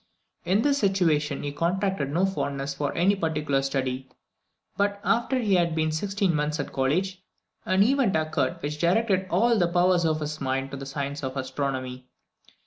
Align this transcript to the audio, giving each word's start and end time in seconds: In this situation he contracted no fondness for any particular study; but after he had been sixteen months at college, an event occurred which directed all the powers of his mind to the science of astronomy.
In 0.45 0.63
this 0.63 0.79
situation 0.79 1.43
he 1.43 1.51
contracted 1.51 2.09
no 2.11 2.25
fondness 2.25 2.73
for 2.73 2.91
any 2.95 3.15
particular 3.15 3.61
study; 3.61 4.09
but 4.75 4.99
after 5.03 5.37
he 5.37 5.53
had 5.53 5.75
been 5.75 5.91
sixteen 5.91 6.33
months 6.33 6.59
at 6.59 6.73
college, 6.73 7.21
an 7.67 7.83
event 7.83 8.15
occurred 8.15 8.63
which 8.63 8.79
directed 8.81 9.27
all 9.29 9.59
the 9.59 9.67
powers 9.67 10.03
of 10.03 10.21
his 10.21 10.41
mind 10.41 10.71
to 10.71 10.77
the 10.77 10.87
science 10.87 11.21
of 11.21 11.37
astronomy. 11.37 12.07